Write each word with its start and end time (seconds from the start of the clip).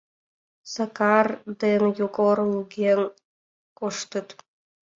Сакар 0.73 1.27
ден 1.61 1.81
Йогор 1.99 2.37
луген 2.51 3.01
коштыт. 3.77 4.27